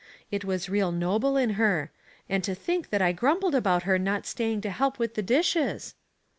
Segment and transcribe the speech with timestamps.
[0.31, 1.91] It was real noble in her.
[2.27, 5.93] And to think that I grumbled about her not staying to help with the dishes!